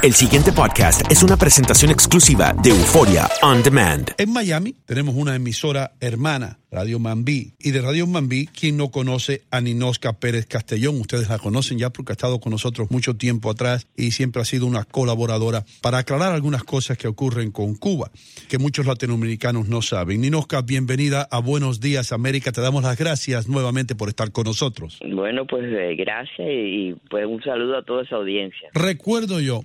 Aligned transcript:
El 0.00 0.14
siguiente 0.14 0.52
podcast 0.52 1.02
es 1.10 1.24
una 1.24 1.36
presentación 1.36 1.90
exclusiva 1.90 2.54
de 2.62 2.70
Euforia 2.70 3.28
On 3.42 3.64
Demand. 3.64 4.12
En 4.16 4.32
Miami 4.32 4.76
tenemos 4.86 5.16
una 5.16 5.34
emisora 5.34 5.96
hermana, 5.98 6.60
Radio 6.70 6.98
Mambí. 6.98 7.54
Y 7.58 7.70
de 7.70 7.80
Radio 7.80 8.06
Mambí, 8.06 8.46
quien 8.46 8.76
no 8.76 8.90
conoce 8.90 9.42
a 9.50 9.60
Ninosca 9.60 10.12
Pérez 10.20 10.46
Castellón? 10.46 11.00
Ustedes 11.00 11.28
la 11.28 11.38
conocen 11.38 11.78
ya 11.78 11.90
porque 11.90 12.12
ha 12.12 12.14
estado 12.14 12.40
con 12.40 12.50
nosotros 12.52 12.90
mucho 12.90 13.14
tiempo 13.16 13.50
atrás 13.50 13.86
y 13.96 14.10
siempre 14.10 14.42
ha 14.42 14.44
sido 14.44 14.66
una 14.66 14.84
colaboradora 14.84 15.64
para 15.80 15.98
aclarar 15.98 16.32
algunas 16.32 16.64
cosas 16.64 16.98
que 16.98 17.08
ocurren 17.08 17.50
con 17.52 17.74
Cuba, 17.74 18.10
que 18.48 18.58
muchos 18.58 18.86
latinoamericanos 18.86 19.68
no 19.68 19.80
saben. 19.82 20.20
Ninosca, 20.20 20.60
bienvenida 20.62 21.26
a 21.30 21.38
Buenos 21.40 21.80
Días 21.80 22.12
América. 22.12 22.52
Te 22.52 22.60
damos 22.60 22.82
las 22.82 22.98
gracias 22.98 23.48
nuevamente 23.48 23.94
por 23.94 24.08
estar 24.10 24.30
con 24.32 24.44
nosotros. 24.44 24.98
Bueno, 25.10 25.46
pues 25.46 25.64
eh, 25.64 25.94
gracias 25.96 26.46
y 26.48 26.94
pues 27.08 27.24
un 27.26 27.42
saludo 27.42 27.78
a 27.78 27.82
toda 27.82 28.02
esa 28.02 28.16
audiencia. 28.16 28.68
Recuerdo 28.74 29.40
yo 29.40 29.62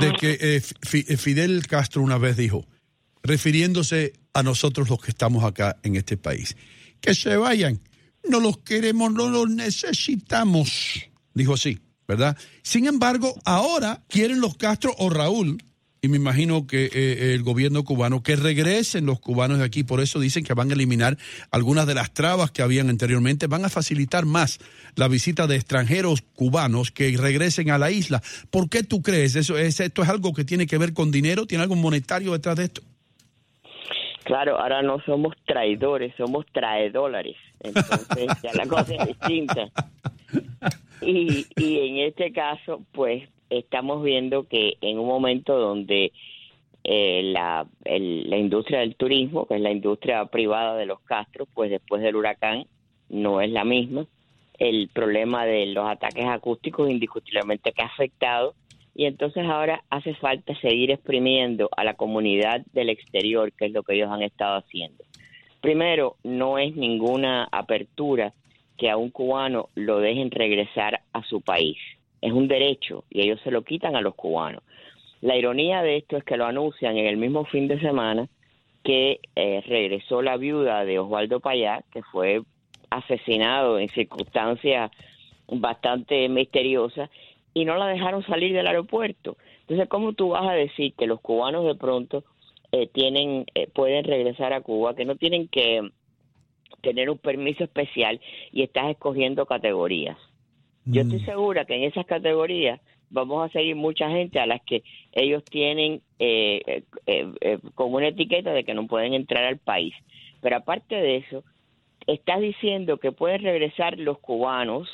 de 0.00 0.12
que 0.18 0.38
eh, 0.40 0.62
Fi- 0.82 1.02
Fidel 1.16 1.66
Castro 1.66 2.02
una 2.02 2.16
vez 2.18 2.36
dijo, 2.36 2.64
refiriéndose 3.28 4.14
a 4.32 4.42
nosotros 4.42 4.88
los 4.88 5.00
que 5.00 5.10
estamos 5.10 5.44
acá 5.44 5.76
en 5.82 5.96
este 5.96 6.16
país, 6.16 6.56
que 7.00 7.14
se 7.14 7.36
vayan, 7.36 7.80
no 8.28 8.40
los 8.40 8.58
queremos, 8.58 9.12
no 9.12 9.28
los 9.28 9.48
necesitamos, 9.48 11.00
dijo 11.34 11.54
así, 11.54 11.78
¿verdad? 12.08 12.36
Sin 12.62 12.86
embargo, 12.86 13.34
ahora 13.44 14.02
quieren 14.08 14.40
los 14.40 14.56
Castro 14.56 14.94
o 14.98 15.10
Raúl, 15.10 15.62
y 16.00 16.08
me 16.08 16.16
imagino 16.16 16.66
que 16.66 16.88
eh, 16.92 17.34
el 17.34 17.42
gobierno 17.42 17.84
cubano, 17.84 18.22
que 18.22 18.36
regresen 18.36 19.04
los 19.04 19.18
cubanos 19.18 19.58
de 19.58 19.64
aquí, 19.64 19.82
por 19.82 20.00
eso 20.00 20.20
dicen 20.20 20.44
que 20.44 20.54
van 20.54 20.70
a 20.70 20.74
eliminar 20.74 21.18
algunas 21.50 21.86
de 21.86 21.94
las 21.94 22.14
trabas 22.14 22.52
que 22.52 22.62
habían 22.62 22.88
anteriormente, 22.88 23.48
van 23.48 23.64
a 23.64 23.68
facilitar 23.68 24.24
más 24.24 24.58
la 24.94 25.08
visita 25.08 25.48
de 25.48 25.56
extranjeros 25.56 26.22
cubanos 26.34 26.92
que 26.92 27.16
regresen 27.16 27.70
a 27.70 27.78
la 27.78 27.90
isla. 27.90 28.22
¿Por 28.50 28.68
qué 28.68 28.84
tú 28.84 29.02
crees? 29.02 29.34
¿Eso 29.34 29.58
es, 29.58 29.80
¿Esto 29.80 30.02
es 30.02 30.08
algo 30.08 30.32
que 30.32 30.44
tiene 30.44 30.66
que 30.66 30.78
ver 30.78 30.92
con 30.92 31.10
dinero? 31.10 31.46
¿Tiene 31.46 31.62
algo 31.62 31.74
monetario 31.74 32.32
detrás 32.32 32.56
de 32.56 32.64
esto? 32.64 32.82
Claro, 34.28 34.58
ahora 34.60 34.82
no 34.82 35.00
somos 35.06 35.34
traidores, 35.46 36.14
somos 36.18 36.44
traedólares. 36.52 37.36
Entonces 37.60 38.26
ya 38.42 38.52
la 38.52 38.66
cosa 38.66 38.94
es 38.94 39.06
distinta. 39.06 39.70
Y, 41.00 41.46
y 41.56 41.78
en 41.88 41.96
este 42.06 42.30
caso, 42.30 42.82
pues 42.92 43.26
estamos 43.48 44.02
viendo 44.02 44.46
que 44.46 44.74
en 44.82 44.98
un 44.98 45.06
momento 45.06 45.58
donde 45.58 46.12
eh, 46.84 47.22
la, 47.32 47.66
el- 47.86 48.28
la 48.28 48.36
industria 48.36 48.80
del 48.80 48.96
turismo, 48.96 49.46
que 49.46 49.54
es 49.54 49.62
la 49.62 49.70
industria 49.70 50.26
privada 50.26 50.76
de 50.76 50.84
los 50.84 51.00
castros, 51.00 51.48
pues 51.54 51.70
después 51.70 52.02
del 52.02 52.16
huracán 52.16 52.66
no 53.08 53.40
es 53.40 53.50
la 53.50 53.64
misma. 53.64 54.04
El 54.58 54.88
problema 54.92 55.46
de 55.46 55.64
los 55.68 55.88
ataques 55.88 56.26
acústicos 56.26 56.90
indiscutiblemente 56.90 57.72
que 57.72 57.80
ha 57.80 57.86
afectado 57.86 58.52
y 58.98 59.04
entonces 59.04 59.46
ahora 59.46 59.84
hace 59.90 60.12
falta 60.14 60.60
seguir 60.60 60.90
exprimiendo 60.90 61.70
a 61.76 61.84
la 61.84 61.94
comunidad 61.94 62.62
del 62.72 62.88
exterior, 62.88 63.52
que 63.52 63.66
es 63.66 63.72
lo 63.72 63.84
que 63.84 63.94
ellos 63.94 64.10
han 64.10 64.22
estado 64.22 64.58
haciendo. 64.58 65.04
Primero, 65.60 66.16
no 66.24 66.58
es 66.58 66.74
ninguna 66.74 67.48
apertura 67.52 68.32
que 68.76 68.90
a 68.90 68.96
un 68.96 69.10
cubano 69.10 69.68
lo 69.76 70.00
dejen 70.00 70.32
regresar 70.32 71.02
a 71.12 71.22
su 71.22 71.40
país. 71.42 71.76
Es 72.20 72.32
un 72.32 72.48
derecho 72.48 73.04
y 73.08 73.20
ellos 73.20 73.40
se 73.44 73.52
lo 73.52 73.62
quitan 73.62 73.94
a 73.94 74.00
los 74.00 74.16
cubanos. 74.16 74.64
La 75.20 75.36
ironía 75.36 75.80
de 75.82 75.98
esto 75.98 76.16
es 76.16 76.24
que 76.24 76.36
lo 76.36 76.46
anuncian 76.46 76.96
en 76.96 77.06
el 77.06 77.18
mismo 77.18 77.44
fin 77.44 77.68
de 77.68 77.78
semana 77.78 78.28
que 78.82 79.20
eh, 79.36 79.62
regresó 79.68 80.22
la 80.22 80.36
viuda 80.36 80.84
de 80.84 80.98
Osvaldo 80.98 81.38
Payá, 81.38 81.84
que 81.92 82.02
fue 82.02 82.42
asesinado 82.90 83.78
en 83.78 83.90
circunstancias 83.90 84.90
bastante 85.46 86.28
misteriosas, 86.28 87.10
y 87.54 87.64
no 87.64 87.76
la 87.76 87.86
dejaron 87.86 88.24
salir 88.26 88.52
del 88.54 88.66
aeropuerto. 88.66 89.36
Entonces, 89.60 89.88
¿cómo 89.88 90.12
tú 90.12 90.30
vas 90.30 90.48
a 90.48 90.52
decir 90.52 90.94
que 90.94 91.06
los 91.06 91.20
cubanos 91.20 91.64
de 91.64 91.74
pronto 91.74 92.24
eh, 92.72 92.86
tienen 92.86 93.46
eh, 93.54 93.68
pueden 93.68 94.04
regresar 94.04 94.52
a 94.52 94.60
Cuba, 94.60 94.94
que 94.94 95.04
no 95.04 95.16
tienen 95.16 95.48
que 95.48 95.90
tener 96.82 97.10
un 97.10 97.18
permiso 97.18 97.64
especial 97.64 98.20
y 98.52 98.62
estás 98.62 98.90
escogiendo 98.90 99.46
categorías? 99.46 100.16
Yo 100.90 101.02
estoy 101.02 101.20
segura 101.20 101.66
que 101.66 101.74
en 101.74 101.84
esas 101.84 102.06
categorías 102.06 102.80
vamos 103.10 103.44
a 103.44 103.52
seguir 103.52 103.76
mucha 103.76 104.08
gente 104.10 104.38
a 104.40 104.46
las 104.46 104.62
que 104.62 104.82
ellos 105.12 105.44
tienen 105.44 106.00
eh, 106.18 106.62
eh, 106.66 106.82
eh, 107.06 107.32
eh, 107.40 107.58
con 107.74 107.92
una 107.92 108.08
etiqueta 108.08 108.52
de 108.52 108.64
que 108.64 108.74
no 108.74 108.86
pueden 108.86 109.14
entrar 109.14 109.44
al 109.44 109.58
país. 109.58 109.94
Pero 110.40 110.56
aparte 110.56 110.94
de 110.94 111.16
eso, 111.16 111.44
estás 112.06 112.40
diciendo 112.40 112.98
que 112.98 113.12
pueden 113.12 113.42
regresar 113.42 113.98
los 113.98 114.18
cubanos 114.18 114.88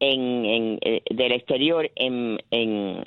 en, 0.00 0.44
en, 0.44 0.78
eh, 0.80 1.02
del 1.10 1.32
exterior 1.32 1.90
en, 1.94 2.38
en, 2.50 3.04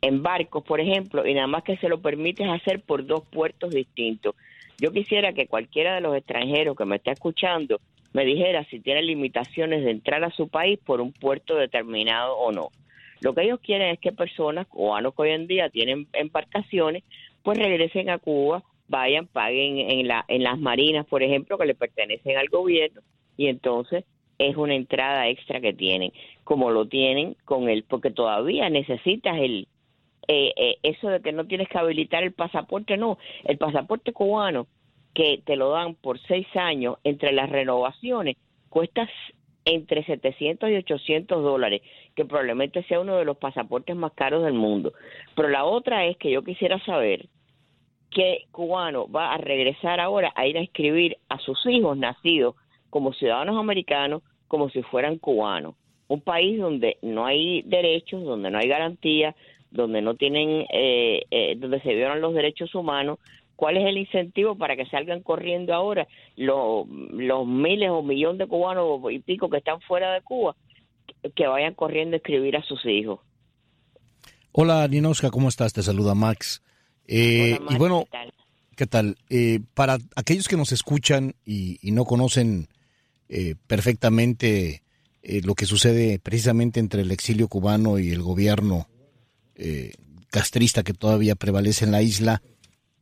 en 0.00 0.22
barcos, 0.22 0.64
por 0.64 0.80
ejemplo, 0.80 1.26
y 1.26 1.34
nada 1.34 1.46
más 1.46 1.64
que 1.64 1.76
se 1.76 1.88
lo 1.88 2.00
permites 2.00 2.48
hacer 2.48 2.80
por 2.80 3.04
dos 3.04 3.22
puertos 3.30 3.70
distintos. 3.70 4.34
Yo 4.78 4.92
quisiera 4.92 5.32
que 5.32 5.46
cualquiera 5.46 5.94
de 5.94 6.00
los 6.00 6.16
extranjeros 6.16 6.76
que 6.76 6.86
me 6.86 6.96
está 6.96 7.12
escuchando 7.12 7.80
me 8.12 8.24
dijera 8.24 8.64
si 8.64 8.80
tiene 8.80 9.02
limitaciones 9.02 9.84
de 9.84 9.90
entrar 9.90 10.24
a 10.24 10.30
su 10.30 10.48
país 10.48 10.78
por 10.84 11.00
un 11.00 11.12
puerto 11.12 11.56
determinado 11.56 12.36
o 12.36 12.50
no. 12.50 12.70
Lo 13.20 13.34
que 13.34 13.42
ellos 13.42 13.60
quieren 13.60 13.90
es 13.90 13.98
que 13.98 14.12
personas 14.12 14.66
cubanos 14.66 15.14
que 15.14 15.22
hoy 15.22 15.30
en 15.30 15.46
día 15.46 15.68
tienen 15.68 16.08
embarcaciones, 16.14 17.04
pues 17.42 17.58
regresen 17.58 18.08
a 18.08 18.18
Cuba, 18.18 18.62
vayan, 18.88 19.26
paguen 19.26 19.78
en, 19.90 20.08
la, 20.08 20.24
en 20.26 20.42
las 20.42 20.58
marinas, 20.58 21.06
por 21.06 21.22
ejemplo, 21.22 21.58
que 21.58 21.66
le 21.66 21.74
pertenecen 21.74 22.36
al 22.36 22.48
gobierno, 22.48 23.02
y 23.36 23.46
entonces 23.46 24.04
es 24.40 24.56
una 24.56 24.74
entrada 24.74 25.28
extra 25.28 25.60
que 25.60 25.74
tienen, 25.74 26.12
como 26.44 26.70
lo 26.70 26.86
tienen 26.86 27.36
con 27.44 27.68
él, 27.68 27.84
porque 27.86 28.10
todavía 28.10 28.70
necesitas 28.70 29.36
el 29.38 29.68
eh, 30.28 30.52
eh, 30.56 30.78
eso 30.82 31.08
de 31.08 31.20
que 31.20 31.32
no 31.32 31.46
tienes 31.46 31.68
que 31.68 31.78
habilitar 31.78 32.22
el 32.22 32.32
pasaporte, 32.32 32.96
no, 32.96 33.18
el 33.44 33.58
pasaporte 33.58 34.12
cubano 34.12 34.66
que 35.12 35.42
te 35.44 35.56
lo 35.56 35.70
dan 35.70 35.94
por 35.94 36.20
seis 36.20 36.46
años 36.54 36.96
entre 37.04 37.32
las 37.32 37.50
renovaciones 37.50 38.36
cuesta 38.68 39.08
entre 39.64 40.04
700 40.04 40.70
y 40.70 40.76
800 40.76 41.42
dólares, 41.42 41.82
que 42.14 42.24
probablemente 42.24 42.82
sea 42.84 43.00
uno 43.00 43.16
de 43.16 43.24
los 43.24 43.36
pasaportes 43.36 43.94
más 43.94 44.12
caros 44.12 44.44
del 44.44 44.54
mundo. 44.54 44.92
Pero 45.34 45.48
la 45.48 45.64
otra 45.64 46.06
es 46.06 46.16
que 46.16 46.30
yo 46.30 46.42
quisiera 46.42 46.82
saber 46.84 47.28
qué 48.10 48.44
cubano 48.52 49.06
va 49.10 49.34
a 49.34 49.38
regresar 49.38 50.00
ahora 50.00 50.32
a 50.34 50.46
ir 50.46 50.56
a 50.56 50.62
inscribir 50.62 51.18
a 51.28 51.38
sus 51.38 51.58
hijos 51.66 51.96
nacidos 51.96 52.54
como 52.88 53.12
ciudadanos 53.12 53.58
americanos 53.58 54.22
como 54.50 54.68
si 54.68 54.82
fueran 54.82 55.18
cubanos. 55.18 55.76
Un 56.08 56.22
país 56.22 56.58
donde 56.58 56.98
no 57.02 57.24
hay 57.24 57.62
derechos, 57.62 58.24
donde 58.24 58.50
no 58.50 58.58
hay 58.58 58.66
garantía, 58.66 59.36
donde 59.70 60.02
no 60.02 60.16
tienen, 60.16 60.66
eh, 60.72 61.22
eh, 61.30 61.54
donde 61.56 61.80
se 61.82 61.94
violan 61.94 62.20
los 62.20 62.34
derechos 62.34 62.74
humanos. 62.74 63.20
¿Cuál 63.54 63.76
es 63.76 63.86
el 63.86 63.96
incentivo 63.96 64.56
para 64.56 64.74
que 64.74 64.86
salgan 64.86 65.22
corriendo 65.22 65.72
ahora 65.72 66.08
los, 66.34 66.88
los 66.88 67.46
miles 67.46 67.90
o 67.90 68.02
millones 68.02 68.38
de 68.38 68.48
cubanos 68.48 69.00
y 69.12 69.20
pico 69.20 69.48
que 69.48 69.58
están 69.58 69.80
fuera 69.82 70.14
de 70.14 70.22
Cuba, 70.22 70.56
que 71.36 71.46
vayan 71.46 71.74
corriendo 71.74 72.16
a 72.16 72.18
escribir 72.18 72.56
a 72.56 72.62
sus 72.64 72.84
hijos? 72.86 73.20
Hola, 74.50 74.88
Ninoska, 74.88 75.30
¿cómo 75.30 75.48
estás? 75.48 75.72
Te 75.72 75.82
saluda 75.82 76.16
Max. 76.16 76.60
Eh, 77.06 77.52
Hola, 77.52 77.60
Max, 77.60 77.74
y 77.74 77.78
bueno, 77.78 78.02
¿qué 78.02 78.10
tal? 78.10 78.32
¿qué 78.76 78.86
tal? 78.88 79.16
Eh, 79.28 79.60
para 79.74 79.98
aquellos 80.16 80.48
que 80.48 80.56
nos 80.56 80.72
escuchan 80.72 81.36
y, 81.44 81.78
y 81.86 81.92
no 81.92 82.04
conocen 82.04 82.66
eh, 83.32 83.54
perfectamente 83.66 84.82
eh, 85.22 85.40
lo 85.44 85.54
que 85.54 85.64
sucede 85.64 86.18
precisamente 86.18 86.80
entre 86.80 87.02
el 87.02 87.12
exilio 87.12 87.46
cubano 87.48 87.98
y 87.98 88.10
el 88.10 88.22
gobierno 88.22 88.88
eh, 89.54 89.92
castrista 90.30 90.82
que 90.82 90.94
todavía 90.94 91.36
prevalece 91.36 91.84
en 91.84 91.92
la 91.92 92.02
isla, 92.02 92.42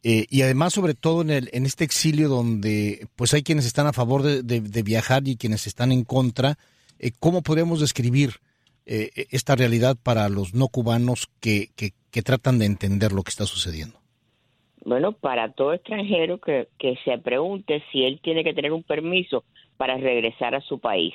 eh, 0.03 0.27
y 0.28 0.43
además 0.43 0.75
sobre 0.75 0.94
todo 0.94 1.22
en, 1.22 1.31
el, 1.31 1.50
en 1.53 1.66
este 1.66 1.84
exilio 1.84 2.28
donde 2.28 3.09
pues 3.16 3.34
hay 3.34 3.43
quienes 3.43 3.66
están 3.66 3.87
a 3.87 3.93
favor 3.93 4.22
de, 4.22 4.43
de- 4.43 4.83
viajar 4.83 5.27
y 5.27 5.37
quienes 5.37 5.66
están 5.66 5.91
en 5.93 6.05
contra, 6.05 6.59
eh, 6.99 7.10
¿cómo 7.19 7.43
podemos 7.43 7.81
describir 7.81 8.34
esta 9.31 9.55
realidad 9.55 9.99
para 10.03 10.31
los 10.31 10.55
no 10.55 10.69
cubanos 10.69 11.28
que, 11.41 11.71
que 12.10 12.22
tratan 12.22 12.59
de 12.59 12.65
entender 12.65 13.13
lo 13.13 13.22
que 13.22 13.28
está 13.30 13.45
sucediendo? 13.45 13.97
Bueno, 14.89 15.13
para 15.13 15.53
todo 15.53 15.75
extranjero 15.75 16.39
que, 16.39 16.67
se 17.05 17.19
pregunte 17.19 17.83
si 17.93 18.05
él 18.05 18.21
tiene 18.23 18.43
que 18.43 18.55
tener 18.55 18.73
un 18.73 18.83
permiso 18.83 19.45
para 19.77 19.99
regresar 19.99 20.55
a 20.55 20.63
su 20.63 20.79
país. 20.79 21.13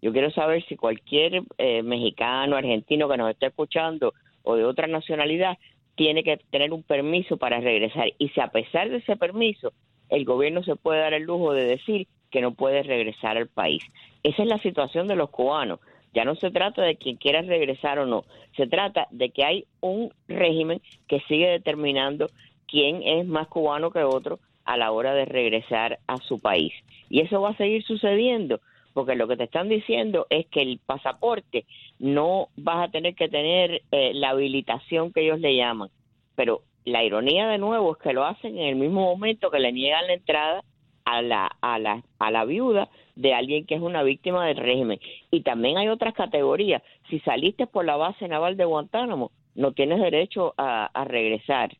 Yo 0.00 0.10
quiero 0.10 0.30
saber 0.30 0.64
si 0.64 0.76
cualquier 0.76 1.42
eh, 1.58 1.82
mexicano, 1.82 2.56
argentino 2.56 3.10
que 3.10 3.18
nos 3.18 3.30
esté 3.30 3.48
escuchando 3.48 4.14
o 4.42 4.56
de 4.56 4.64
otra 4.64 4.86
nacionalidad 4.86 5.58
tiene 5.96 6.24
que 6.24 6.38
tener 6.50 6.72
un 6.72 6.82
permiso 6.82 7.36
para 7.36 7.60
regresar 7.60 8.10
y 8.16 8.30
si 8.30 8.40
a 8.40 8.48
pesar 8.48 8.88
de 8.88 8.96
ese 8.96 9.16
permiso 9.16 9.74
el 10.08 10.24
gobierno 10.24 10.62
se 10.62 10.76
puede 10.76 11.00
dar 11.00 11.12
el 11.12 11.24
lujo 11.24 11.52
de 11.52 11.66
decir 11.66 12.06
que 12.30 12.40
no 12.40 12.54
puede 12.54 12.82
regresar 12.82 13.36
al 13.36 13.48
país. 13.48 13.84
Esa 14.22 14.44
es 14.44 14.48
la 14.48 14.62
situación 14.62 15.08
de 15.08 15.16
los 15.16 15.28
cubanos. 15.28 15.78
Ya 16.14 16.24
no 16.24 16.36
se 16.36 16.50
trata 16.50 16.82
de 16.82 16.96
quien 16.96 17.16
quiera 17.16 17.42
regresar 17.42 17.98
o 17.98 18.06
no, 18.06 18.24
se 18.56 18.66
trata 18.66 19.08
de 19.10 19.28
que 19.28 19.44
hay 19.44 19.66
un 19.80 20.10
régimen 20.26 20.80
que 21.06 21.20
sigue 21.28 21.48
determinando 21.48 22.28
quién 22.70 23.02
es 23.02 23.26
más 23.26 23.48
cubano 23.48 23.90
que 23.90 24.04
otro 24.04 24.38
a 24.64 24.76
la 24.76 24.92
hora 24.92 25.14
de 25.14 25.24
regresar 25.24 25.98
a 26.06 26.18
su 26.18 26.38
país. 26.38 26.72
Y 27.08 27.20
eso 27.20 27.40
va 27.40 27.50
a 27.50 27.56
seguir 27.56 27.82
sucediendo 27.82 28.60
porque 28.92 29.14
lo 29.14 29.28
que 29.28 29.36
te 29.36 29.44
están 29.44 29.68
diciendo 29.68 30.26
es 30.30 30.46
que 30.46 30.62
el 30.62 30.80
pasaporte 30.84 31.64
no 31.98 32.48
vas 32.56 32.88
a 32.88 32.90
tener 32.90 33.14
que 33.14 33.28
tener 33.28 33.82
eh, 33.90 34.12
la 34.14 34.30
habilitación 34.30 35.12
que 35.12 35.22
ellos 35.22 35.40
le 35.40 35.56
llaman, 35.56 35.90
pero 36.34 36.62
la 36.84 37.04
ironía 37.04 37.46
de 37.48 37.58
nuevo 37.58 37.92
es 37.92 37.98
que 37.98 38.12
lo 38.12 38.24
hacen 38.24 38.58
en 38.58 38.66
el 38.66 38.76
mismo 38.76 39.02
momento 39.02 39.50
que 39.50 39.60
le 39.60 39.72
niegan 39.72 40.06
la 40.06 40.14
entrada 40.14 40.64
a 41.04 41.22
la, 41.22 41.50
a 41.60 41.78
la, 41.78 42.02
a 42.18 42.30
la 42.30 42.44
viuda 42.44 42.88
de 43.16 43.34
alguien 43.34 43.66
que 43.66 43.74
es 43.74 43.80
una 43.80 44.02
víctima 44.02 44.46
del 44.46 44.56
régimen. 44.56 44.98
Y 45.30 45.42
también 45.42 45.76
hay 45.76 45.88
otras 45.88 46.14
categorías. 46.14 46.82
Si 47.08 47.20
saliste 47.20 47.66
por 47.66 47.84
la 47.84 47.96
base 47.96 48.28
naval 48.28 48.56
de 48.56 48.64
Guantánamo, 48.64 49.30
no 49.54 49.72
tienes 49.72 50.00
derecho 50.00 50.54
a, 50.56 50.86
a 50.86 51.04
regresar. 51.04 51.76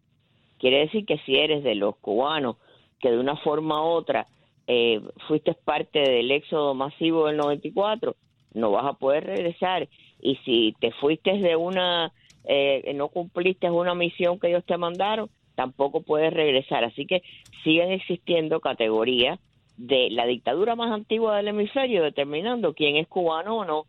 Quiere 0.61 0.81
decir 0.81 1.07
que 1.07 1.19
si 1.19 1.37
eres 1.37 1.65
de 1.65 1.75
los 1.75 1.97
cubanos 1.97 2.57
que 3.01 3.11
de 3.11 3.19
una 3.19 3.37
forma 3.37 3.83
u 3.83 3.87
otra 3.87 4.27
eh, 4.67 5.01
fuiste 5.27 5.55
parte 5.55 5.99
del 5.99 6.31
éxodo 6.31 6.75
masivo 6.75 7.27
del 7.27 7.39
94, 7.39 8.15
no 8.55 8.71
vas 8.71 8.87
a 8.87 8.93
poder 8.93 9.25
regresar. 9.25 9.89
Y 10.21 10.37
si 10.45 10.75
te 10.81 10.93
fuiste 10.93 11.39
de 11.39 11.57
una, 11.57 12.13
eh, 12.45 12.93
no 12.95 13.09
cumpliste 13.09 13.71
una 13.71 13.95
misión 13.95 14.39
que 14.39 14.49
ellos 14.49 14.65
te 14.67 14.77
mandaron, 14.77 15.31
tampoco 15.55 16.03
puedes 16.03 16.33
regresar. 16.33 16.85
Así 16.85 17.07
que 17.07 17.23
siguen 17.65 17.91
existiendo 17.91 18.61
categorías 18.61 19.41
de 19.77 20.11
la 20.11 20.27
dictadura 20.27 20.77
más 20.77 20.93
antigua 20.93 21.37
del 21.37 21.49
hemisferio 21.49 22.03
determinando 22.03 22.75
quién 22.75 22.97
es 22.97 23.09
cubano 23.09 23.57
o 23.57 23.65
no. 23.65 23.87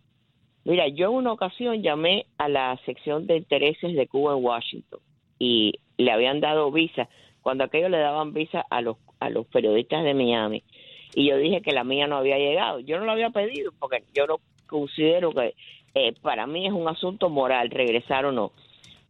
Mira, 0.63 0.87
yo 0.87 1.09
en 1.09 1.15
una 1.15 1.33
ocasión 1.33 1.81
llamé 1.81 2.27
a 2.37 2.47
la 2.47 2.79
sección 2.85 3.27
de 3.27 3.37
intereses 3.37 3.93
de 3.93 4.07
Cuba 4.07 4.33
en 4.37 4.43
Washington 4.43 4.99
y 5.37 5.73
le 6.01 6.11
habían 6.11 6.39
dado 6.39 6.71
visa 6.71 7.09
cuando 7.41 7.63
aquellos 7.63 7.89
le 7.89 7.97
daban 7.97 8.33
visa 8.33 8.65
a 8.69 8.81
los 8.81 8.97
a 9.19 9.29
los 9.29 9.45
periodistas 9.47 10.03
de 10.03 10.13
Miami 10.13 10.63
y 11.13 11.29
yo 11.29 11.37
dije 11.37 11.61
que 11.61 11.73
la 11.73 11.83
mía 11.83 12.07
no 12.07 12.17
había 12.17 12.37
llegado. 12.37 12.79
Yo 12.79 12.97
no 12.99 13.05
lo 13.05 13.11
había 13.11 13.29
pedido 13.31 13.71
porque 13.79 14.03
yo 14.13 14.27
no 14.27 14.39
considero 14.67 15.31
que 15.31 15.55
eh, 15.93 16.13
para 16.21 16.47
mí 16.47 16.65
es 16.65 16.73
un 16.73 16.87
asunto 16.87 17.29
moral 17.29 17.69
regresar 17.69 18.25
o 18.25 18.31
no. 18.31 18.51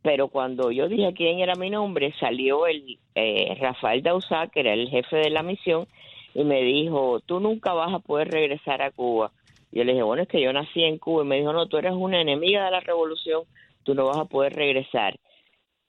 Pero 0.02 0.30
cuando 0.30 0.72
yo 0.72 0.88
dije 0.88 1.14
quién 1.14 1.40
era 1.40 1.56
mi 1.56 1.70
nombre, 1.70 2.14
salió 2.20 2.66
el 2.66 2.98
eh, 3.14 3.56
Rafael 3.60 4.02
Dausá, 4.02 4.48
que 4.48 4.62
era 4.62 4.74
el 4.74 4.90
jefe 4.90 5.18
de 5.18 5.30
la 5.30 5.44
misión, 5.44 5.86
y 6.34 6.44
me 6.44 6.64
dijo, 6.64 7.20
tú 7.20 7.40
nunca 7.40 7.74
vas 7.74 7.94
a 7.94 8.00
poder 8.00 8.32
regresar 8.32 8.82
a 8.82 8.90
Cuba. 8.90 9.32
Yo 9.72 9.84
le 9.84 9.92
dije, 9.92 10.04
bueno, 10.04 10.24
es 10.24 10.28
que 10.28 10.42
yo 10.42 10.52
nací 10.52 10.84
en 10.84 10.98
Cuba. 10.98 11.24
Y 11.24 11.28
me 11.28 11.38
dijo, 11.38 11.54
no, 11.54 11.68
tú 11.68 11.78
eres 11.78 11.94
una 11.94 12.20
enemiga 12.20 12.66
de 12.66 12.72
la 12.72 12.80
revolución, 12.80 13.44
tú 13.84 13.94
no 13.94 14.06
vas 14.08 14.18
a 14.18 14.26
poder 14.26 14.54
regresar. 14.54 15.20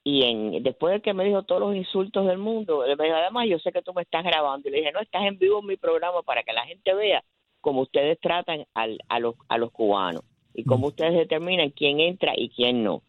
Y 0.05 0.25
en, 0.25 0.63
después 0.63 0.95
de 0.95 1.01
que 1.01 1.15
me 1.15 1.25
dijo 1.25 1.45
todos 1.45 1.61
los 1.61 1.77
insultos 1.77 2.27
del 2.27 2.39
mundo, 2.39 2.85
él 2.85 2.97
me 2.97 3.05
dijo, 3.05 3.17
además, 3.17 3.47
yo 3.49 3.59
sé 3.59 3.73
que 3.73 3.83
tú 3.83 3.93
me 3.95 4.03
estás 4.03 4.25
grabando. 4.25 4.69
Y 4.69 4.73
le 4.73 4.79
dije, 4.79 4.93
no, 4.93 5.01
estás 5.01 5.25
en 5.25 5.39
vivo 5.39 5.61
en 5.61 5.67
mi 5.67 5.77
programa 5.77 6.23
para 6.23 6.43
que 6.43 6.53
la 6.53 6.67
gente 6.67 6.93
vea 6.95 7.23
cómo 7.61 7.83
ustedes 7.83 8.19
tratan 8.21 8.67
al, 8.75 8.99
a, 9.09 9.21
los, 9.21 9.37
a 9.49 9.59
los 9.59 9.71
cubanos 9.71 10.25
y 10.55 10.65
cómo 10.65 10.89
ustedes 10.89 11.15
determinan 11.15 11.71
quién 11.71 12.01
entra 12.01 12.33
y 12.37 12.49
quién 12.51 12.83
no. 12.83 13.03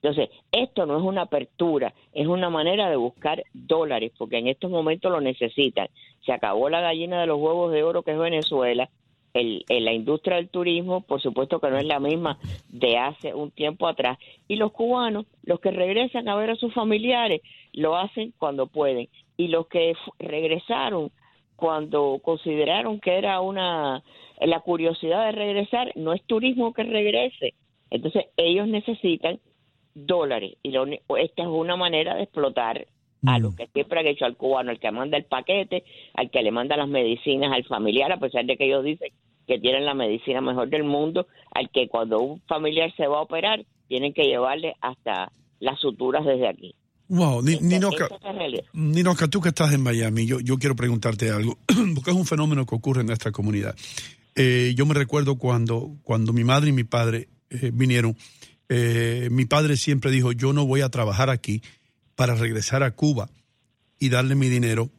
Entonces, 0.00 0.30
esto 0.52 0.86
no 0.86 0.96
es 0.96 1.02
una 1.02 1.22
apertura, 1.22 1.92
es 2.12 2.28
una 2.28 2.50
manera 2.50 2.88
de 2.88 2.96
buscar 2.96 3.42
dólares, 3.52 4.12
porque 4.16 4.38
en 4.38 4.46
estos 4.46 4.70
momentos 4.70 5.10
lo 5.10 5.20
necesitan. 5.20 5.88
Se 6.24 6.32
acabó 6.32 6.70
la 6.70 6.80
gallina 6.80 7.20
de 7.20 7.26
los 7.26 7.38
huevos 7.38 7.72
de 7.72 7.82
oro 7.82 8.04
que 8.04 8.12
es 8.12 8.18
Venezuela, 8.18 8.88
el, 9.34 9.64
la 9.68 9.92
industria 9.92 10.36
del 10.36 10.48
turismo, 10.48 11.02
por 11.02 11.20
supuesto 11.20 11.60
que 11.60 11.70
no 11.70 11.78
es 11.78 11.84
la 11.84 12.00
misma 12.00 12.38
de 12.68 12.98
hace 12.98 13.34
un 13.34 13.50
tiempo 13.50 13.86
atrás, 13.86 14.18
y 14.46 14.56
los 14.56 14.72
cubanos, 14.72 15.26
los 15.42 15.60
que 15.60 15.70
regresan 15.70 16.28
a 16.28 16.36
ver 16.36 16.50
a 16.50 16.56
sus 16.56 16.72
familiares, 16.74 17.42
lo 17.72 17.96
hacen 17.96 18.32
cuando 18.38 18.66
pueden, 18.66 19.08
y 19.36 19.48
los 19.48 19.66
que 19.68 19.94
regresaron 20.18 21.10
cuando 21.56 22.20
consideraron 22.22 23.00
que 23.00 23.18
era 23.18 23.40
una 23.40 24.02
la 24.40 24.60
curiosidad 24.60 25.26
de 25.26 25.32
regresar, 25.32 25.92
no 25.96 26.12
es 26.12 26.22
turismo 26.22 26.72
que 26.72 26.84
regrese, 26.84 27.54
entonces 27.90 28.26
ellos 28.36 28.68
necesitan 28.68 29.40
dólares. 29.94 30.56
Y 30.62 30.74
esta 30.76 31.42
es 31.42 31.48
una 31.48 31.76
manera 31.76 32.14
de 32.14 32.22
explotar 32.22 32.86
a 33.26 33.38
lo 33.38 33.50
mm. 33.50 33.56
que 33.56 33.66
siempre 33.68 34.00
han 34.00 34.06
hecho 34.06 34.24
al 34.24 34.36
cubano, 34.36 34.70
al 34.70 34.78
que 34.78 34.90
manda 34.90 35.16
el 35.16 35.24
paquete, 35.24 35.84
al 36.14 36.30
que 36.30 36.42
le 36.42 36.50
manda 36.50 36.76
las 36.76 36.88
medicinas 36.88 37.52
al 37.52 37.64
familiar, 37.64 38.12
a 38.12 38.18
pesar 38.18 38.44
de 38.44 38.56
que 38.56 38.66
ellos 38.66 38.84
dicen 38.84 39.10
que 39.46 39.58
tienen 39.58 39.86
la 39.86 39.94
medicina 39.94 40.40
mejor 40.40 40.68
del 40.68 40.84
mundo, 40.84 41.26
al 41.54 41.70
que 41.70 41.88
cuando 41.88 42.20
un 42.20 42.40
familiar 42.42 42.92
se 42.96 43.06
va 43.06 43.18
a 43.18 43.22
operar, 43.22 43.64
tienen 43.88 44.12
que 44.12 44.24
llevarle 44.24 44.76
hasta 44.80 45.32
las 45.58 45.80
suturas 45.80 46.24
desde 46.24 46.46
aquí. 46.46 46.74
Wow, 47.08 47.42
Ninoca, 47.42 49.28
tú 49.28 49.40
que 49.40 49.48
estás 49.48 49.72
en 49.72 49.82
Miami, 49.82 50.26
yo, 50.26 50.40
yo 50.40 50.58
quiero 50.58 50.76
preguntarte 50.76 51.30
algo, 51.30 51.58
porque 51.94 52.10
es 52.10 52.16
un 52.16 52.26
fenómeno 52.26 52.66
que 52.66 52.74
ocurre 52.74 53.00
en 53.00 53.06
nuestra 53.06 53.32
comunidad. 53.32 53.74
Eh, 54.36 54.74
yo 54.76 54.84
me 54.84 54.94
recuerdo 54.94 55.36
cuando, 55.36 55.96
cuando 56.02 56.34
mi 56.34 56.44
madre 56.44 56.68
y 56.68 56.72
mi 56.72 56.84
padre 56.84 57.28
eh, 57.48 57.70
vinieron, 57.72 58.14
eh, 58.68 59.28
mi 59.32 59.46
padre 59.46 59.78
siempre 59.78 60.10
dijo, 60.10 60.32
yo 60.32 60.52
no 60.52 60.66
voy 60.66 60.82
a 60.82 60.90
trabajar 60.90 61.30
aquí 61.30 61.62
para 62.18 62.34
regresar 62.34 62.82
a 62.82 62.90
Cuba 62.90 63.30
y 63.96 64.08
darle 64.08 64.34
mi 64.34 64.48
dinero 64.48 64.90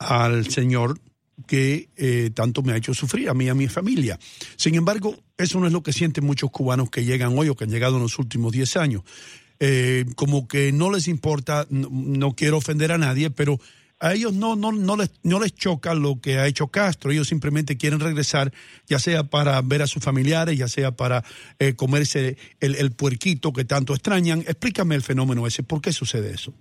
al 0.00 0.50
señor 0.50 1.00
que 1.46 1.88
eh, 1.96 2.30
tanto 2.34 2.62
me 2.62 2.72
ha 2.72 2.76
hecho 2.76 2.94
sufrir 2.94 3.28
a 3.28 3.34
mí 3.34 3.44
y 3.44 3.48
a 3.48 3.54
mi 3.54 3.68
familia. 3.68 4.18
Sin 4.56 4.74
embargo, 4.74 5.16
eso 5.38 5.60
no 5.60 5.68
es 5.68 5.72
lo 5.72 5.84
que 5.84 5.92
sienten 5.92 6.24
muchos 6.24 6.50
cubanos 6.50 6.90
que 6.90 7.04
llegan 7.04 7.38
hoy 7.38 7.48
o 7.48 7.54
que 7.54 7.62
han 7.62 7.70
llegado 7.70 7.94
en 7.94 8.02
los 8.02 8.18
últimos 8.18 8.50
10 8.50 8.76
años. 8.76 9.02
Eh, 9.60 10.04
como 10.16 10.48
que 10.48 10.72
no 10.72 10.90
les 10.90 11.06
importa, 11.06 11.64
no, 11.70 12.34
quiero 12.34 12.56
ofender 12.56 12.90
a 12.90 12.98
nadie, 12.98 13.30
pero 13.30 13.60
a 14.02 14.14
ellos 14.14 14.34
no, 14.34 14.56
no, 14.56 14.72
no, 14.72 14.96
les, 14.96 15.10
no 15.22 15.38
les 15.38 15.54
choca 15.54 15.94
lo 15.94 16.20
que 16.20 16.38
ha 16.38 16.46
hecho 16.48 16.66
Castro. 16.66 17.12
Ellos 17.12 17.28
simplemente 17.28 17.78
quieren 17.78 18.00
regresar, 18.00 18.50
ya 18.88 18.98
sea 18.98 19.22
para 19.22 19.62
ver 19.62 19.80
a 19.80 19.86
sus 19.86 20.02
familiares, 20.02 20.58
ya 20.58 20.66
sea 20.66 20.90
para 20.90 21.22
eh, 21.60 21.76
comerse 21.76 22.36
el, 22.60 22.74
el, 22.74 22.90
puerquito 22.90 23.52
que 23.52 23.64
tanto 23.64 23.94
extrañan. 23.94 24.40
Explícame 24.40 24.96
el 24.96 25.02
fenómeno 25.02 25.46
ese. 25.46 25.62
¿Por 25.62 25.80
qué 25.80 25.92
sucede 25.92 26.32
eso? 26.34 26.52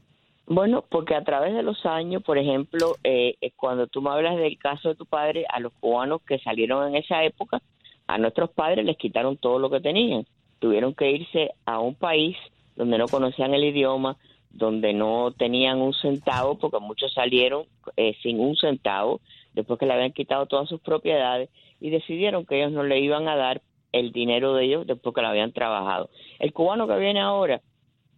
Bueno, 0.46 0.84
porque 0.88 1.16
a 1.16 1.24
través 1.24 1.56
de 1.56 1.64
los 1.64 1.84
años, 1.86 2.22
por 2.22 2.38
ejemplo, 2.38 2.98
eh, 3.04 3.36
eh, 3.42 3.52
cuando 3.56 3.88
tú 3.88 4.02
me 4.02 4.12
hablas 4.12 4.38
del 4.38 4.60
caso 4.60 4.90
de 4.90 4.96
tu 4.96 5.08
padre, 5.08 5.46
a 5.50 5.60
los 5.60 5.74
cubanos 5.80 6.22
que 6.22 6.38
salieron 6.40 6.90
en 6.90 6.96
esa 6.96 7.24
época, 7.24 7.62
a 8.06 8.18
nuestros 8.20 8.52
padres 8.52 8.86
les 8.86 8.98
quitaron 8.98 9.38
todo 9.38 9.58
lo 9.58 9.70
que 9.72 9.80
tenían. 9.80 10.28
Tuvieron 10.60 10.94
que 10.94 11.10
irse 11.10 11.52
a 11.66 11.80
un 11.80 11.96
país 11.96 12.38
donde 12.76 12.98
no 12.98 13.08
conocían 13.08 13.54
el 13.54 13.64
idioma, 13.64 14.18
donde 14.54 14.94
no 14.94 15.32
tenían 15.32 15.82
un 15.82 15.94
centavo, 15.94 16.58
porque 16.58 16.80
muchos 16.80 17.14
salieron 17.14 17.66
eh, 17.98 18.16
sin 18.22 18.40
un 18.40 18.56
centavo, 18.56 19.22
después 19.54 19.80
que 19.80 19.86
le 19.86 19.94
habían 19.94 20.12
quitado 20.12 20.46
todas 20.46 20.70
sus 20.70 20.82
propiedades, 20.82 21.50
y 21.80 21.90
decidieron 21.90 22.46
que 22.46 22.58
ellos 22.58 22.72
no 22.72 22.84
le 22.84 23.00
iban 23.00 23.28
a 23.28 23.36
dar 23.36 23.62
el 23.92 24.12
dinero 24.12 24.54
de 24.54 24.66
ellos 24.66 24.88
después 24.88 25.14
que 25.16 25.22
lo 25.22 25.28
habían 25.28 25.52
trabajado. 25.52 26.10
El 26.40 26.54
cubano 26.54 26.88
que 26.88 26.98
viene 26.98 27.20
ahora 27.20 27.62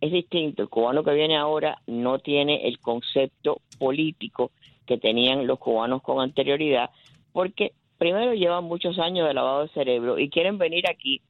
es 0.01 0.11
distinto, 0.11 0.61
el 0.61 0.69
cubano 0.69 1.03
que 1.03 1.13
viene 1.13 1.37
ahora 1.37 1.81
no 1.87 2.19
tiene 2.19 2.67
el 2.67 2.79
concepto 2.79 3.61
político 3.79 4.51
que 4.85 4.97
tenían 4.97 5.47
los 5.47 5.59
cubanos 5.59 6.01
con 6.01 6.19
anterioridad, 6.21 6.89
porque 7.31 7.71
primero 7.97 8.33
llevan 8.33 8.65
muchos 8.65 8.99
años 8.99 9.27
de 9.27 9.33
lavado 9.33 9.61
de 9.61 9.69
cerebro 9.69 10.19
y 10.19 10.29
quieren 10.29 10.57
venir 10.57 10.89
aquí 10.89 11.21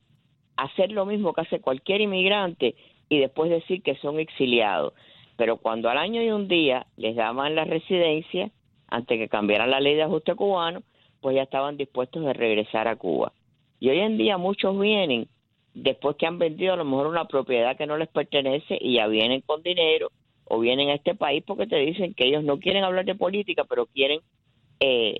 a 0.57 0.63
hacer 0.63 0.91
lo 0.91 1.05
mismo 1.05 1.33
que 1.33 1.41
hace 1.41 1.59
cualquier 1.59 2.01
inmigrante 2.01 2.75
y 3.13 3.19
después 3.19 3.49
decir 3.49 3.81
que 3.83 3.95
son 3.95 4.19
exiliados. 4.19 4.93
Pero 5.37 5.57
cuando 5.57 5.89
al 5.89 5.97
año 5.97 6.21
y 6.21 6.31
un 6.31 6.47
día 6.47 6.87
les 6.97 7.15
daban 7.15 7.55
la 7.55 7.65
residencia, 7.65 8.49
antes 8.87 9.17
que 9.17 9.29
cambiaran 9.29 9.71
la 9.71 9.79
ley 9.79 9.95
de 9.95 10.03
ajuste 10.03 10.35
cubano, 10.35 10.81
pues 11.21 11.35
ya 11.35 11.43
estaban 11.43 11.77
dispuestos 11.77 12.25
a 12.25 12.33
regresar 12.33 12.87
a 12.87 12.95
Cuba. 12.95 13.31
Y 13.79 13.89
hoy 13.89 13.99
en 13.99 14.17
día 14.17 14.37
muchos 14.37 14.79
vienen 14.79 15.27
después 15.73 16.15
que 16.17 16.25
han 16.25 16.39
vendido 16.39 16.73
a 16.73 16.77
lo 16.77 16.85
mejor 16.85 17.07
una 17.07 17.25
propiedad 17.25 17.77
que 17.77 17.87
no 17.87 17.97
les 17.97 18.09
pertenece 18.09 18.77
y 18.79 18.95
ya 18.95 19.07
vienen 19.07 19.41
con 19.41 19.63
dinero 19.63 20.11
o 20.45 20.59
vienen 20.59 20.89
a 20.89 20.95
este 20.95 21.15
país 21.15 21.43
porque 21.45 21.67
te 21.67 21.77
dicen 21.77 22.13
que 22.13 22.27
ellos 22.27 22.43
no 22.43 22.59
quieren 22.59 22.83
hablar 22.83 23.05
de 23.05 23.15
política, 23.15 23.63
pero 23.63 23.85
quieren 23.87 24.19
eh, 24.79 25.17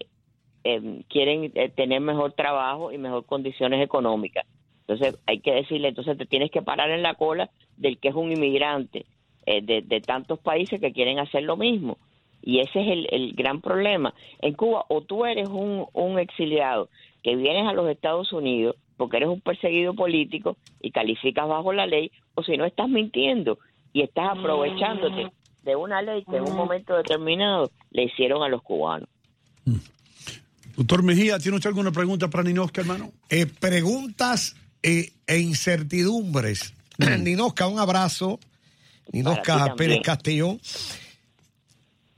em, 0.64 1.04
quieren 1.04 1.52
eh, 1.56 1.70
tener 1.70 2.02
mejor 2.02 2.34
trabajo 2.34 2.92
y 2.92 2.98
mejor 2.98 3.26
condiciones 3.26 3.84
económicas. 3.84 4.46
Entonces 4.88 5.18
hay 5.26 5.40
que 5.40 5.54
decirle, 5.54 5.90
entonces 5.90 6.18
te 6.18 6.26
tienes 6.26 6.52
que 6.52 6.62
parar 6.62 6.90
en 6.92 7.02
la 7.02 7.16
cola 7.16 7.50
del 7.78 7.98
que 7.98 8.10
es 8.10 8.16
un 8.16 8.32
inmigrante 8.32 9.06
eh, 9.46 9.62
de, 9.62 10.02
tantos 10.02 10.40
países 10.40 10.80
que 10.80 10.94
quieren 10.94 11.20
hacer 11.20 11.44
lo 11.44 11.58
mismo. 11.58 11.98
Y 12.42 12.60
ese 12.60 12.82
es 12.82 12.88
el, 12.88 13.08
el 13.12 13.34
gran 13.34 13.62
problema. 13.62 14.14
En 14.42 14.54
Cuba, 14.54 14.86
o 14.90 15.02
tú 15.02 15.26
eres 15.26 15.48
un, 15.48 15.86
un 15.94 16.20
exiliado 16.20 16.90
que 17.24 17.36
vienes 17.36 17.68
a 17.68 17.74
los 17.74 17.90
Estados 17.90 18.34
Unidos 18.34 18.76
porque 18.98 19.18
eres 19.18 19.30
un 19.30 19.42
perseguido 19.42 19.94
político 19.94 20.58
y 20.82 20.92
calificas 20.92 21.48
bajo 21.48 21.74
la 21.74 21.88
ley, 21.88 22.12
o 22.36 22.44
si 22.44 22.58
no 22.58 22.66
estás 22.66 22.88
mintiendo 22.90 23.60
y 23.92 24.02
estás 24.02 24.30
aprovechándote 24.38 25.32
de 25.64 25.76
una 25.76 26.02
ley 26.02 26.24
que 26.30 26.38
en 26.38 26.44
un 26.44 26.56
momento 26.56 26.96
determinado 26.96 27.72
le 27.92 28.04
hicieron 28.04 28.44
a 28.44 28.50
los 28.50 28.62
cubanos. 28.62 29.10
Mm. 29.66 29.76
Doctor 30.76 31.04
Mejía, 31.04 31.38
¿tiene 31.38 31.58
usted 31.58 31.70
alguna 31.70 31.92
pregunta 31.92 32.30
para 32.30 32.44
Ninosca, 32.44 32.82
hermano? 32.82 33.12
Eh, 33.30 33.46
preguntas 33.46 34.56
eh, 34.82 35.12
e 35.28 35.40
incertidumbres. 35.40 36.74
Ninosca, 36.98 37.68
un 37.68 37.80
abrazo. 37.80 38.40
Ninosca 39.12 39.76
Pérez 39.76 40.02
Castellón. 40.02 40.60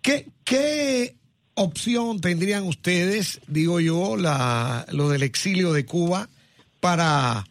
¿Qué, 0.01 0.27
¿Qué 0.43 1.15
opción 1.55 2.21
tendrían 2.21 2.63
ustedes, 2.63 3.41
digo 3.47 3.79
yo, 3.79 4.15
la, 4.17 4.85
lo 4.91 5.09
del 5.09 5.23
exilio 5.23 5.73
de 5.73 5.85
Cuba 5.85 6.27
para 6.79 7.43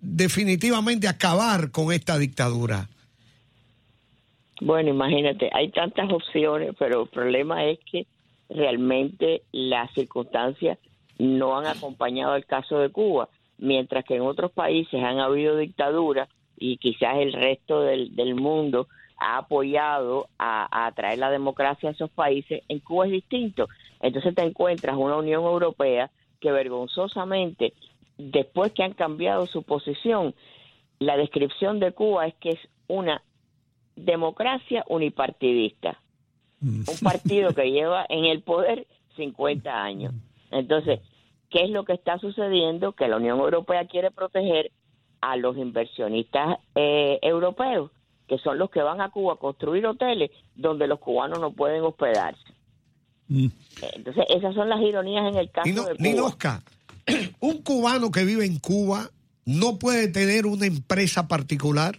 definitivamente 0.00 1.08
acabar 1.08 1.70
con 1.70 1.92
esta 1.92 2.18
dictadura? 2.18 2.88
Bueno, 4.60 4.90
imagínate, 4.90 5.50
hay 5.52 5.70
tantas 5.70 6.10
opciones, 6.10 6.74
pero 6.78 7.02
el 7.02 7.08
problema 7.08 7.64
es 7.64 7.78
que 7.90 8.06
realmente 8.48 9.42
las 9.52 9.92
circunstancias 9.92 10.78
no 11.18 11.58
han 11.58 11.66
acompañado 11.66 12.36
el 12.36 12.46
caso 12.46 12.78
de 12.78 12.90
Cuba, 12.90 13.28
mientras 13.58 14.04
que 14.04 14.16
en 14.16 14.22
otros 14.22 14.52
países 14.52 15.02
han 15.02 15.18
habido 15.18 15.56
dictaduras 15.56 16.28
y 16.56 16.78
quizás 16.78 17.16
el 17.18 17.32
resto 17.32 17.80
del, 17.80 18.14
del 18.14 18.34
mundo 18.34 18.88
ha 19.18 19.38
apoyado 19.38 20.28
a, 20.38 20.86
a, 20.86 20.92
traer 20.92 21.18
la 21.18 21.30
democracia 21.30 21.88
a 21.88 21.92
esos 21.92 22.10
países, 22.10 22.62
en 22.68 22.80
Cuba 22.80 23.06
es 23.06 23.12
distinto. 23.12 23.68
Entonces 24.00 24.34
te 24.34 24.42
encuentras 24.42 24.96
una 24.96 25.16
Unión 25.16 25.44
Europea 25.44 26.10
que 26.40 26.52
vergonzosamente, 26.52 27.72
después 28.18 28.72
que 28.72 28.82
han 28.82 28.92
cambiado 28.92 29.46
su 29.46 29.62
posición, 29.62 30.34
la 30.98 31.16
descripción 31.16 31.80
de 31.80 31.92
Cuba 31.92 32.26
es 32.26 32.34
que 32.34 32.50
es 32.50 32.60
una 32.86 33.22
democracia 33.96 34.84
unipartidista. 34.88 36.00
Mm. 36.60 36.82
Un 36.88 36.98
partido 37.02 37.50
que 37.54 37.70
lleva 37.70 38.06
en 38.08 38.24
el 38.24 38.42
poder 38.42 38.86
50 39.16 39.82
años. 39.82 40.12
Entonces, 40.50 41.00
¿qué 41.50 41.64
es 41.64 41.70
lo 41.70 41.84
que 41.84 41.94
está 41.94 42.18
sucediendo? 42.18 42.92
Que 42.92 43.08
la 43.08 43.16
Unión 43.16 43.38
Europea 43.38 43.86
quiere 43.86 44.10
proteger 44.10 44.70
a 45.30 45.36
los 45.36 45.56
inversionistas 45.56 46.58
eh, 46.74 47.18
europeos 47.22 47.90
que 48.28 48.38
son 48.38 48.58
los 48.58 48.70
que 48.70 48.82
van 48.82 49.00
a 49.00 49.10
Cuba 49.10 49.34
a 49.34 49.36
construir 49.36 49.86
hoteles 49.86 50.30
donde 50.54 50.86
los 50.86 50.98
cubanos 50.98 51.40
no 51.40 51.52
pueden 51.52 51.82
hospedarse. 51.82 52.42
Mm. 53.28 53.48
Entonces, 53.94 54.24
esas 54.30 54.54
son 54.54 54.68
las 54.68 54.80
ironías 54.80 55.26
en 55.26 55.38
el 55.38 55.50
caso 55.50 55.68
de 55.68 55.74
Cuba. 55.74 55.94
Ninosca, 55.98 56.62
un 57.40 57.62
cubano 57.62 58.10
que 58.10 58.24
vive 58.24 58.44
en 58.46 58.58
Cuba 58.58 59.10
no 59.44 59.78
puede 59.78 60.08
tener 60.08 60.46
una 60.46 60.66
empresa 60.66 61.28
particular. 61.28 61.98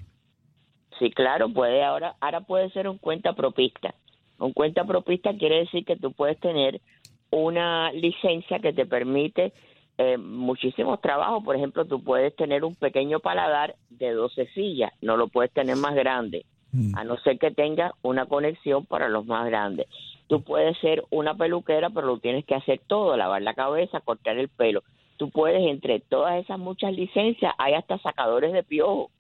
Sí, 0.98 1.12
claro, 1.12 1.50
puede 1.50 1.84
ahora, 1.84 2.16
ahora 2.22 2.42
puede 2.42 2.70
ser 2.72 2.88
un 2.88 2.98
cuenta 2.98 3.34
propista. 3.34 3.94
Un 4.40 4.54
cuenta 4.54 4.84
propista 4.86 5.38
quiere 5.38 5.60
decir 5.60 5.86
que 5.86 5.96
tú 5.96 6.12
puedes 6.12 6.40
tener 6.40 6.82
una 7.30 7.92
licencia 7.92 8.60
que 8.60 8.74
te 8.74 8.86
permite 8.86 9.54
eh, 9.98 10.18
muchísimos 10.18 11.00
trabajos. 11.02 11.44
Por 11.44 11.56
ejemplo, 11.56 11.86
tú 11.86 12.04
puedes 12.04 12.36
tener 12.36 12.64
un 12.64 12.76
pequeño 12.76 13.20
paladar 13.20 13.76
de 13.90 14.12
12 14.12 14.48
sillas, 14.48 14.92
no 15.02 15.18
lo 15.18 15.28
puedes 15.28 15.52
tener 15.52 15.78
más 15.78 15.96
grande, 15.96 16.46
mm. 16.72 16.98
a 16.98 17.04
no 17.04 17.18
ser 17.18 17.40
que 17.40 17.52
tengas 17.52 17.94
una 18.02 18.26
conexión 18.26 18.86
para 18.86 19.08
los 19.08 19.26
más 19.26 19.46
grandes. 19.46 19.88
Tú 20.28 20.42
puedes 20.42 20.78
ser 20.80 21.04
una 21.12 21.36
peluquera, 21.36 21.90
pero 21.90 22.08
lo 22.08 22.20
tienes 22.20 22.46
que 22.46 22.56
hacer 22.56 22.82
todo, 22.88 23.16
lavar 23.16 23.42
la 23.42 23.54
cabeza, 23.54 24.02
cortar 24.02 24.38
el 24.38 24.50
pelo. 24.50 24.84
Tú 25.18 25.30
puedes, 25.30 25.62
entre 25.66 26.02
todas 26.02 26.44
esas 26.44 26.60
muchas 26.60 26.94
licencias, 26.94 27.54
hay 27.58 27.74
hasta 27.74 27.98
sacadores 28.00 28.52
de 28.52 28.64
piojo, 28.64 29.12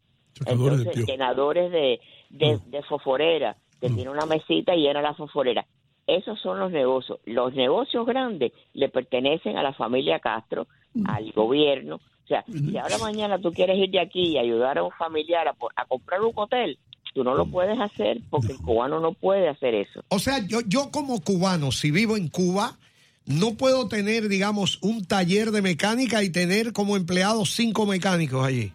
Entonces, 0.45 1.05
llenadores 1.05 1.71
de, 1.71 2.01
de, 2.31 2.57
mm. 2.57 2.69
de 2.71 2.83
foforera, 2.83 3.55
que 3.79 3.89
mm. 3.89 3.95
tiene 3.95 4.11
una 4.11 4.25
mesita 4.25 4.75
y 4.75 4.81
llena 4.81 5.01
la 5.01 5.13
foforera. 5.13 5.65
Esos 6.07 6.39
son 6.39 6.59
los 6.59 6.71
negocios. 6.71 7.19
Los 7.25 7.53
negocios 7.53 8.05
grandes 8.05 8.51
le 8.73 8.89
pertenecen 8.89 9.57
a 9.57 9.63
la 9.63 9.73
familia 9.73 10.19
Castro, 10.19 10.67
al 11.05 11.31
gobierno. 11.31 11.95
O 11.95 12.27
sea, 12.27 12.43
si 12.47 12.77
ahora 12.77 12.97
mañana 12.97 13.39
tú 13.39 13.51
quieres 13.51 13.77
ir 13.77 13.91
de 13.91 13.99
aquí 13.99 14.33
y 14.33 14.37
ayudar 14.37 14.77
a 14.77 14.83
un 14.83 14.91
familiar 14.91 15.47
a, 15.47 15.85
comprar 15.85 16.21
un 16.21 16.31
hotel, 16.35 16.77
tú 17.13 17.23
no 17.23 17.35
lo 17.35 17.45
puedes 17.45 17.79
hacer 17.79 18.19
porque 18.29 18.53
el 18.53 18.57
cubano 18.59 18.99
no 18.99 19.13
puede 19.13 19.47
hacer 19.47 19.75
eso. 19.75 20.03
O 20.09 20.19
sea, 20.19 20.39
yo, 20.47 20.59
yo 20.67 20.89
como 20.91 21.21
cubano, 21.21 21.71
si 21.71 21.91
vivo 21.91 22.17
en 22.17 22.29
Cuba, 22.29 22.77
no 23.25 23.55
puedo 23.55 23.87
tener, 23.87 24.27
digamos, 24.27 24.81
un 24.81 25.05
taller 25.05 25.51
de 25.51 25.61
mecánica 25.61 26.23
y 26.23 26.31
tener 26.31 26.73
como 26.73 26.95
empleados 26.95 27.51
cinco 27.51 27.85
mecánicos 27.85 28.45
allí. 28.45 28.73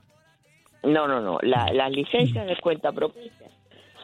No, 0.82 1.06
no, 1.06 1.20
no. 1.20 1.38
las 1.42 1.90
licencias 1.90 2.46
de 2.46 2.56
cuenta 2.56 2.92
propia 2.92 3.22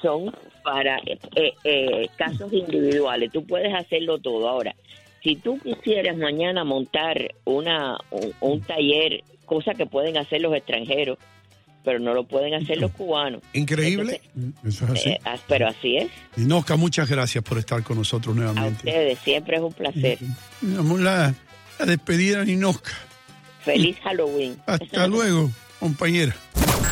son 0.02 0.32
para 0.66 0.98
eh, 1.06 1.54
eh, 1.62 2.08
casos 2.16 2.52
individuales. 2.52 3.30
Tú 3.32 3.46
puedes 3.46 3.72
hacerlo 3.72 4.18
todo. 4.18 4.48
Ahora, 4.48 4.74
si 5.22 5.36
tú 5.36 5.60
quisieras 5.60 6.16
mañana 6.16 6.64
montar 6.64 7.36
una 7.44 7.96
un, 8.40 8.60
taller, 8.62 9.22
cosa 9.44 9.74
que 9.74 9.86
pueden 9.86 10.16
hacer 10.16 10.40
los 10.40 10.52
extranjeros, 10.56 11.18
pero 11.84 12.00
no 12.00 12.14
lo 12.14 12.24
pueden 12.24 12.54
hacer 12.54 12.78
los 12.78 12.90
cubanos. 12.90 13.42
Increíble. 13.52 14.20
Eso 14.66 14.86
es 14.86 14.90
así. 14.90 15.08
Eh, 15.10 15.20
ah, 15.24 15.36
pero 15.46 15.68
así 15.68 15.98
es. 15.98 16.10
Inoca, 16.36 16.74
muchas 16.74 17.08
gracias 17.08 17.44
por 17.44 17.58
estar 17.58 17.84
con 17.84 17.98
nosotros 17.98 18.34
nuevamente. 18.34 18.90
A 18.90 18.90
ustedes, 18.90 19.18
siempre 19.20 19.58
es 19.58 19.62
un 19.62 19.72
placer. 19.72 20.18
La, 20.62 21.32
la 21.78 21.86
despedida 21.86 22.44
de 22.44 22.50
Inoca. 22.50 22.90
Feliz 23.60 23.96
Halloween. 24.02 24.56
Hasta 24.66 25.06
luego, 25.06 25.48
compañera. 25.78 26.34